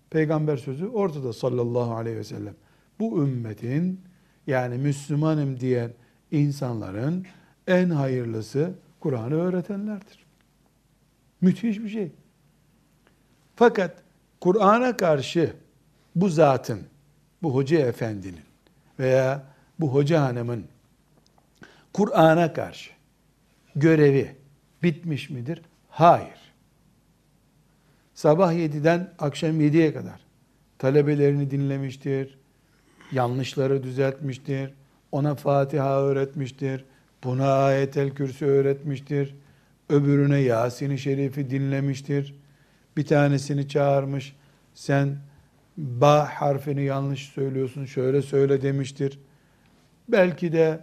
Peygamber 0.09 0.57
sözü 0.57 0.87
ortada 0.87 1.33
sallallahu 1.33 1.95
aleyhi 1.95 2.17
ve 2.17 2.23
sellem. 2.23 2.55
Bu 2.99 3.23
ümmetin 3.23 4.01
yani 4.47 4.77
Müslümanım 4.77 5.59
diyen 5.59 5.91
insanların 6.31 7.25
en 7.67 7.89
hayırlısı 7.89 8.73
Kur'an'ı 9.01 9.35
öğretenlerdir. 9.35 10.25
Müthiş 11.41 11.79
bir 11.79 11.89
şey. 11.89 12.11
Fakat 13.55 14.03
Kur'an'a 14.41 14.97
karşı 14.97 15.53
bu 16.15 16.29
zatın, 16.29 16.81
bu 17.43 17.55
hoca 17.55 17.79
efendinin 17.79 18.43
veya 18.99 19.43
bu 19.79 19.93
hoca 19.93 20.21
hanımın 20.21 20.65
Kur'an'a 21.93 22.53
karşı 22.53 22.91
görevi 23.75 24.35
bitmiş 24.83 25.29
midir? 25.29 25.61
Hayır. 25.89 26.39
Sabah 28.13 28.53
7'den 28.53 29.13
akşam 29.19 29.61
7'ye 29.61 29.93
kadar 29.93 30.19
talebelerini 30.79 31.51
dinlemiştir, 31.51 32.39
yanlışları 33.11 33.83
düzeltmiştir, 33.83 34.73
ona 35.11 35.35
Fatiha 35.35 36.01
öğretmiştir, 36.01 36.85
buna 37.23 37.53
ayetel 37.53 38.09
kürsü 38.09 38.45
öğretmiştir, 38.45 39.35
öbürüne 39.89 40.39
Yasin-i 40.39 40.97
Şerif'i 40.97 41.49
dinlemiştir, 41.49 42.35
bir 42.97 43.05
tanesini 43.05 43.67
çağırmış, 43.67 44.35
sen 44.73 45.17
ba 45.77 46.25
harfini 46.25 46.83
yanlış 46.83 47.29
söylüyorsun, 47.29 47.85
şöyle 47.85 48.21
söyle 48.21 48.61
demiştir. 48.61 49.19
Belki 50.07 50.53
de 50.53 50.79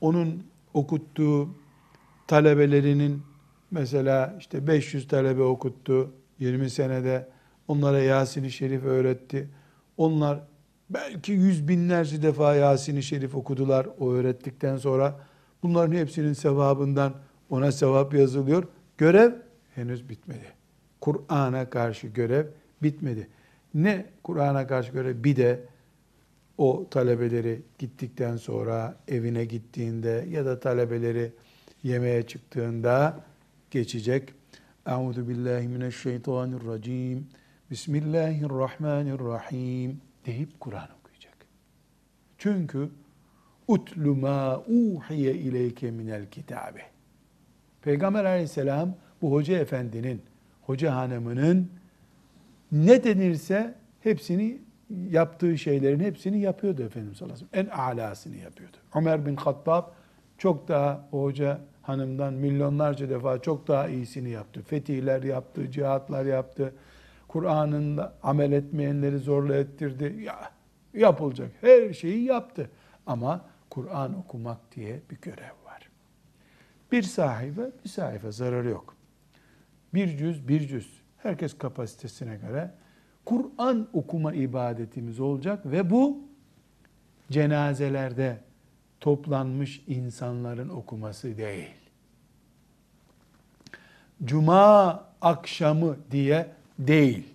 onun 0.00 0.42
okuttuğu 0.74 1.48
talebelerinin 2.26 3.22
mesela 3.70 4.36
işte 4.40 4.66
500 4.66 5.08
talebe 5.08 5.42
okuttu 5.42 6.12
20 6.38 6.70
senede 6.70 7.28
onlara 7.68 7.98
Yasin-i 7.98 8.50
Şerif 8.50 8.84
öğretti. 8.84 9.48
Onlar 9.96 10.40
belki 10.90 11.32
yüz 11.32 11.68
binlerce 11.68 12.22
defa 12.22 12.54
Yasin-i 12.54 13.02
Şerif 13.02 13.34
okudular 13.34 13.88
o 13.98 14.12
öğrettikten 14.12 14.76
sonra. 14.76 15.20
Bunların 15.64 15.96
hepsinin 15.96 16.32
sevabından 16.32 17.14
ona 17.50 17.72
sevap 17.72 18.14
yazılıyor. 18.14 18.64
Görev 18.98 19.32
henüz 19.74 20.08
bitmedi. 20.08 20.46
Kur'an'a 21.00 21.70
karşı 21.70 22.06
görev 22.06 22.46
bitmedi. 22.82 23.28
Ne 23.74 24.06
Kur'an'a 24.22 24.66
karşı 24.66 24.92
görev 24.92 25.24
bir 25.24 25.36
de 25.36 25.64
o 26.58 26.86
talebeleri 26.90 27.62
gittikten 27.78 28.36
sonra 28.36 28.96
evine 29.08 29.44
gittiğinde 29.44 30.26
ya 30.30 30.44
da 30.44 30.60
talebeleri 30.60 31.32
yemeğe 31.82 32.26
çıktığında 32.26 33.20
geçecek. 33.70 34.34
Euzu 34.86 35.28
billahi 35.28 35.68
mineşşeytanirracim. 35.68 37.26
Bismillahirrahmanirrahim 37.70 40.00
deyip 40.26 40.60
Kur'an 40.60 40.88
okuyacak. 41.00 41.36
Çünkü 42.38 42.90
utlu 43.68 44.14
ma 44.16 44.60
uhiye 44.60 45.34
ileyke 45.34 45.90
minel 45.90 46.26
kitabe. 46.26 46.80
Peygamber 47.82 48.24
aleyhisselam 48.24 48.94
bu 49.22 49.32
hoca 49.32 49.58
efendinin, 49.58 50.22
hoca 50.62 50.94
hanımının 50.94 51.70
ne 52.72 53.04
denirse 53.04 53.74
hepsini 54.00 54.58
yaptığı 55.10 55.58
şeylerin 55.58 56.00
hepsini 56.00 56.40
yapıyordu 56.40 56.82
Efendimiz 56.82 57.18
sallallahu 57.18 57.36
aleyhi 57.36 57.52
ve 57.52 57.56
sellem. 57.56 57.70
En 57.72 57.78
alasını 57.78 58.36
yapıyordu. 58.36 58.76
Ömer 58.94 59.26
bin 59.26 59.36
Hattab 59.36 59.84
çok 60.38 60.68
daha 60.68 61.08
o 61.12 61.22
hoca 61.22 61.60
hanımdan 61.82 62.34
milyonlarca 62.34 63.10
defa 63.10 63.38
çok 63.38 63.68
daha 63.68 63.88
iyisini 63.88 64.30
yaptı. 64.30 64.62
Fetihler 64.62 65.22
yaptı, 65.22 65.70
cihatlar 65.70 66.24
yaptı. 66.24 66.72
Kur'an'ın 67.28 68.00
amel 68.22 68.52
etmeyenleri 68.52 69.18
zorla 69.18 69.56
ettirdi. 69.56 70.22
Ya, 70.22 70.50
yapılacak 70.94 71.50
her 71.60 71.92
şeyi 71.92 72.24
yaptı. 72.24 72.70
Ama 73.06 73.44
Kur'an 73.74 74.18
okumak 74.18 74.76
diye 74.76 75.00
bir 75.10 75.16
görev 75.16 75.64
var. 75.64 75.88
Bir 76.92 77.02
sayfa, 77.02 77.62
bir 77.84 77.88
sayfa 77.88 78.30
zararı 78.30 78.68
yok. 78.68 78.96
Bir 79.94 80.16
cüz, 80.16 80.48
bir 80.48 80.68
cüz. 80.68 81.00
Herkes 81.16 81.58
kapasitesine 81.58 82.36
göre 82.36 82.70
Kur'an 83.24 83.88
okuma 83.92 84.32
ibadetimiz 84.32 85.20
olacak 85.20 85.66
ve 85.66 85.90
bu 85.90 86.18
cenazelerde 87.30 88.38
toplanmış 89.00 89.84
insanların 89.86 90.68
okuması 90.68 91.36
değil. 91.36 91.74
Cuma 94.24 95.04
akşamı 95.20 95.96
diye 96.10 96.50
değil. 96.78 97.28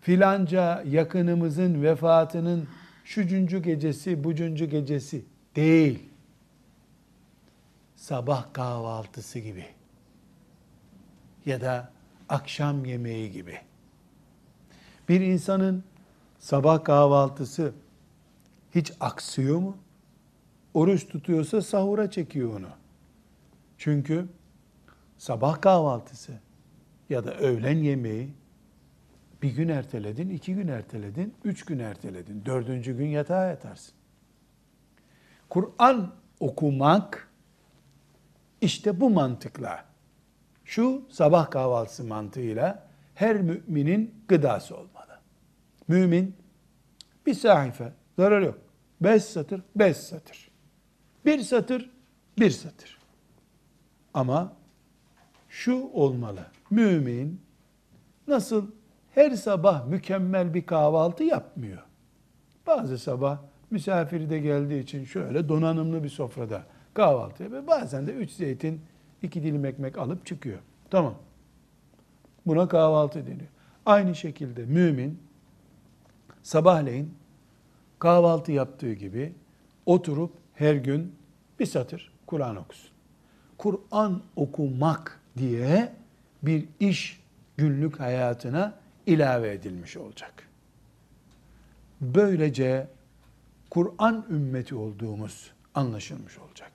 Filanca 0.00 0.82
yakınımızın 0.86 1.82
vefatının 1.82 2.68
şucuncu 3.04 3.62
gecesi, 3.62 4.24
bucuncu 4.24 4.66
gecesi 4.66 5.24
değil. 5.56 5.98
Sabah 7.96 8.52
kahvaltısı 8.52 9.38
gibi 9.38 9.66
ya 11.46 11.60
da 11.60 11.92
akşam 12.28 12.84
yemeği 12.84 13.32
gibi. 13.32 13.58
Bir 15.08 15.20
insanın 15.20 15.84
sabah 16.38 16.84
kahvaltısı 16.84 17.72
hiç 18.74 18.92
aksıyor 19.00 19.58
mu? 19.58 19.76
Oruç 20.74 21.08
tutuyorsa 21.08 21.62
sahura 21.62 22.10
çekiyor 22.10 22.60
onu. 22.60 22.68
Çünkü 23.78 24.26
sabah 25.18 25.60
kahvaltısı 25.60 26.32
ya 27.10 27.24
da 27.24 27.34
öğlen 27.34 27.78
yemeği 27.78 28.30
bir 29.42 29.50
gün 29.50 29.68
erteledin, 29.68 30.30
iki 30.30 30.54
gün 30.54 30.68
erteledin, 30.68 31.34
üç 31.44 31.64
gün 31.64 31.78
erteledin. 31.78 32.42
Dördüncü 32.46 32.96
gün 32.96 33.06
yatağa 33.06 33.46
yatarsın. 33.46 33.94
Kur'an 35.48 36.14
okumak 36.40 37.28
işte 38.60 39.00
bu 39.00 39.10
mantıkla, 39.10 39.84
şu 40.64 41.08
sabah 41.10 41.50
kahvaltısı 41.50 42.04
mantığıyla 42.04 42.88
her 43.14 43.36
müminin 43.36 44.14
gıdası 44.28 44.76
olmalı. 44.76 45.20
Mümin 45.88 46.36
bir 47.26 47.34
sahife, 47.34 47.92
zarar 48.18 48.42
yok. 48.42 48.58
Beş 49.00 49.24
satır, 49.24 49.62
beş 49.76 49.96
satır. 49.96 50.50
Bir 51.26 51.40
satır, 51.40 51.90
bir 52.38 52.50
satır. 52.50 52.98
Ama 54.14 54.56
şu 55.48 55.90
olmalı. 55.92 56.46
Mümin 56.70 57.40
nasıl 58.28 58.70
her 59.14 59.30
sabah 59.30 59.86
mükemmel 59.86 60.54
bir 60.54 60.66
kahvaltı 60.66 61.24
yapmıyor. 61.24 61.82
Bazı 62.66 62.98
sabah 62.98 63.38
misafiri 63.70 64.30
de 64.30 64.38
geldiği 64.38 64.82
için 64.82 65.04
şöyle 65.04 65.48
donanımlı 65.48 66.04
bir 66.04 66.08
sofrada 66.08 66.62
kahvaltı 66.94 67.42
yapıyor. 67.42 67.66
Bazen 67.66 68.06
de 68.06 68.12
üç 68.12 68.30
zeytin, 68.30 68.80
iki 69.22 69.42
dilim 69.42 69.64
ekmek 69.64 69.98
alıp 69.98 70.26
çıkıyor. 70.26 70.58
Tamam. 70.90 71.14
Buna 72.46 72.68
kahvaltı 72.68 73.26
deniyor. 73.26 73.48
Aynı 73.86 74.14
şekilde 74.14 74.64
mümin 74.64 75.18
sabahleyin 76.42 77.14
kahvaltı 77.98 78.52
yaptığı 78.52 78.92
gibi 78.92 79.32
oturup 79.86 80.32
her 80.54 80.74
gün 80.74 81.14
bir 81.60 81.66
satır 81.66 82.12
Kur'an 82.26 82.56
okusun. 82.56 82.90
Kur'an 83.58 84.22
okumak 84.36 85.20
diye 85.38 85.92
bir 86.42 86.68
iş 86.80 87.22
günlük 87.56 88.00
hayatına 88.00 88.81
ilave 89.06 89.52
edilmiş 89.52 89.96
olacak. 89.96 90.48
Böylece 92.00 92.88
Kur'an 93.70 94.26
ümmeti 94.30 94.74
olduğumuz 94.74 95.52
anlaşılmış 95.74 96.38
olacak. 96.38 96.72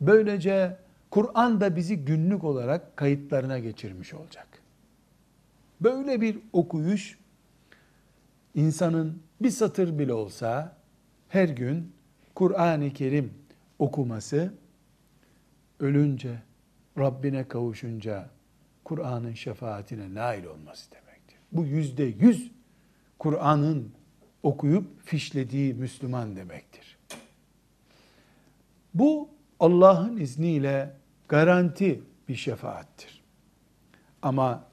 Böylece 0.00 0.76
Kur'an 1.10 1.60
da 1.60 1.76
bizi 1.76 1.96
günlük 1.96 2.44
olarak 2.44 2.96
kayıtlarına 2.96 3.58
geçirmiş 3.58 4.14
olacak. 4.14 4.46
Böyle 5.80 6.20
bir 6.20 6.38
okuyuş 6.52 7.18
insanın 8.54 9.22
bir 9.40 9.50
satır 9.50 9.98
bile 9.98 10.12
olsa 10.12 10.76
her 11.28 11.48
gün 11.48 11.92
Kur'an-ı 12.34 12.92
Kerim 12.92 13.34
okuması 13.78 14.54
ölünce, 15.80 16.42
Rabbine 16.98 17.48
kavuşunca 17.48 18.30
Kur'an'ın 18.84 19.34
şefaatine 19.34 20.14
nail 20.14 20.44
olması 20.44 20.90
demektir. 20.90 21.11
Bu 21.52 21.64
yüzde 21.64 22.04
yüz 22.04 22.50
Kur'an'ın 23.18 23.92
okuyup 24.42 25.02
fişlediği 25.04 25.74
Müslüman 25.74 26.36
demektir. 26.36 26.98
Bu 28.94 29.28
Allah'ın 29.60 30.16
izniyle 30.16 30.96
garanti 31.28 32.02
bir 32.28 32.34
şefaattir. 32.34 33.22
Ama 34.22 34.64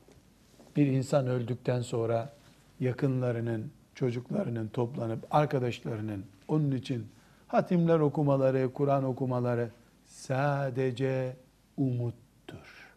bir 0.76 0.88
insan 0.88 1.28
öldükten 1.28 1.82
sonra 1.82 2.34
yakınlarının, 2.80 3.72
çocuklarının 3.96 4.68
toplanıp 4.68 5.28
arkadaşlarının 5.32 6.26
onun 6.48 6.72
için 6.72 7.08
hatimler 7.48 8.00
okumaları, 8.00 8.74
Kur'an 8.74 9.04
okumaları 9.04 9.72
sadece 10.06 11.38
umuttur. 11.78 12.88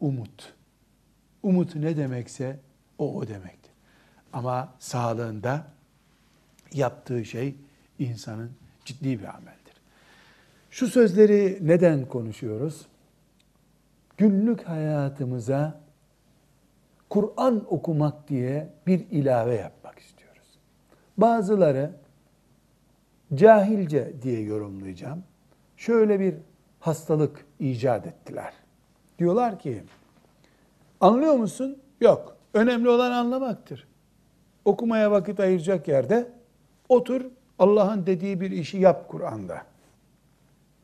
Umut. 0.00 0.54
Umut 1.44 1.76
ne 1.76 1.96
demekse 1.96 2.60
o 2.98 3.16
o 3.16 3.28
demektir. 3.28 3.72
Ama 4.32 4.74
sağlığında 4.78 5.66
yaptığı 6.72 7.24
şey 7.24 7.54
insanın 7.98 8.50
ciddi 8.84 9.18
bir 9.20 9.24
ameldir. 9.24 9.74
Şu 10.70 10.88
sözleri 10.88 11.58
neden 11.60 12.04
konuşuyoruz? 12.04 12.86
Günlük 14.16 14.62
hayatımıza 14.68 15.80
Kur'an 17.10 17.64
okumak 17.68 18.28
diye 18.28 18.68
bir 18.86 19.06
ilave 19.10 19.54
yapmak 19.54 19.98
istiyoruz. 19.98 20.58
Bazıları 21.16 21.90
cahilce 23.34 24.12
diye 24.22 24.40
yorumlayacağım. 24.40 25.24
Şöyle 25.76 26.20
bir 26.20 26.34
hastalık 26.80 27.46
icat 27.60 28.06
ettiler. 28.06 28.52
Diyorlar 29.18 29.58
ki, 29.58 29.82
anlıyor 31.04 31.34
musun? 31.34 31.78
Yok. 32.00 32.36
Önemli 32.54 32.88
olan 32.88 33.10
anlamaktır. 33.10 33.88
Okumaya 34.64 35.10
vakit 35.10 35.40
ayıracak 35.40 35.88
yerde 35.88 36.32
otur, 36.88 37.24
Allah'ın 37.58 38.06
dediği 38.06 38.40
bir 38.40 38.50
işi 38.50 38.78
yap 38.78 39.08
Kur'an'da. 39.08 39.62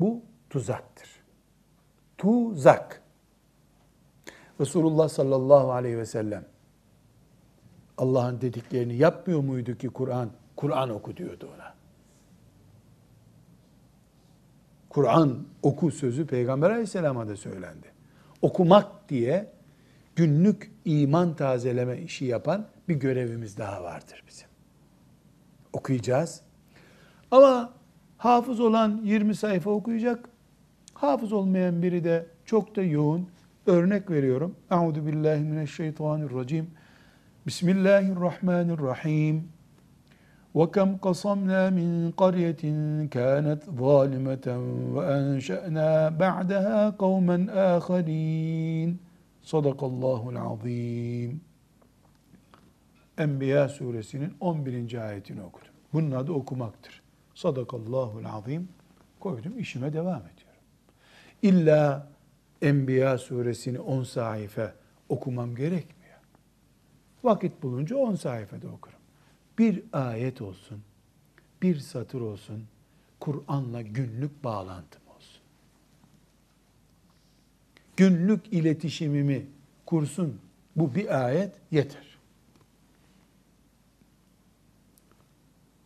Bu 0.01 0.23
tuzaktır. 0.51 1.09
Tuzak. 2.19 3.03
Resulullah 4.61 5.09
sallallahu 5.09 5.73
aleyhi 5.73 5.99
ve 5.99 6.07
sellem 6.07 6.45
Allah'ın 7.99 8.41
dediklerini 8.41 8.97
yapmıyor 8.97 9.41
muydu 9.41 9.79
ki 9.79 9.89
Kur'an? 9.89 10.31
Kur'an 10.57 10.91
oku 10.91 11.17
diyordu 11.17 11.49
ona. 11.57 11.75
Kur'an 14.89 15.39
oku 15.63 15.91
sözü 15.91 16.27
Peygamber 16.27 16.71
aleyhisselama 16.71 17.29
da 17.29 17.37
söylendi. 17.37 17.87
Okumak 18.43 19.09
diye 19.09 19.53
günlük 20.16 20.72
iman 20.86 21.36
tazeleme 21.36 21.98
işi 21.98 22.26
yapan 22.26 22.68
bir 22.88 22.96
görevimiz 22.96 23.58
daha 23.58 23.84
vardır 23.84 24.24
bizim. 24.28 24.48
Okuyacağız. 25.74 26.42
Ama 27.32 27.74
hafız 28.18 28.60
olan 28.60 29.02
20 29.04 29.36
sayfa 29.36 29.72
okuyacak. 29.72 30.30
Hafız 30.94 31.34
olmayan 31.34 31.84
biri 31.84 32.04
de 32.04 32.26
çok 32.46 32.76
da 32.76 32.84
yoğun 32.84 33.30
örnek 33.66 34.12
veriyorum. 34.12 34.56
Euzu 34.72 35.06
billahi 35.06 35.42
mineşşeytanirracim. 35.42 36.68
Bismillahirrahmanirrahim. 37.48 39.56
وكم 40.60 40.90
قصمنا 41.06 41.62
من 41.70 42.12
قرية 42.22 42.64
كانت 43.16 43.62
ظالمة 43.82 44.48
وأنشأنا 44.96 46.10
بعدها 46.10 46.90
قوما 46.90 47.38
آخرين 47.78 48.98
Sadakallahul 49.43 50.37
azim. 50.37 51.41
Enbiya 53.19 53.69
suresinin 53.69 54.35
11. 54.41 55.09
ayetini 55.09 55.43
okudum. 55.43 55.73
Bunun 55.93 56.11
adı 56.11 56.33
okumaktır. 56.33 57.03
Sadakallahul 57.35 58.25
azim. 58.25 58.69
Koydum 59.21 59.59
işime 59.59 59.93
devam 59.93 60.23
ediyorum. 60.23 60.63
İlla 61.43 62.09
Enbiya 62.63 63.19
suresini 63.19 63.81
10 63.81 64.03
sayfa 64.03 64.75
okumam 65.09 65.55
gerekmiyor. 65.55 66.19
Vakit 67.25 67.63
bulunca 67.63 67.97
10 67.97 68.15
sayfada 68.15 68.69
okurum. 68.69 68.99
Bir 69.59 69.83
ayet 69.93 70.43
olsun, 70.43 70.83
bir 71.63 71.77
satır 71.77 72.21
olsun, 72.21 72.65
Kur'an'la 73.21 73.83
günlük 73.83 74.45
bağlantım 74.45 75.03
Günlük 78.01 78.53
iletişimimi 78.53 79.47
kursun 79.87 80.41
bu 80.77 80.95
bir 80.95 81.25
ayet 81.25 81.53
yeter. 81.71 82.19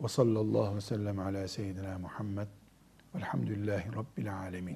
Ve 0.01 0.07
sallallahu 0.07 0.61
aleyhi 0.61 0.75
ve 0.75 0.81
sellem 0.81 1.19
ala 1.19 1.47
seyyidina 1.47 1.99
Muhammed 1.99 2.47
velhamdülillahi 3.15 3.95
rabbil 3.95 4.37
alemin. 4.37 4.73